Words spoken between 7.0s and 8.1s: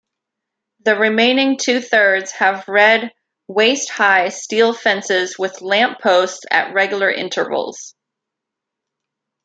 intervals.